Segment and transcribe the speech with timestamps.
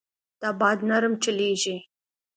[0.41, 1.75] دا باد نرم چلېږي.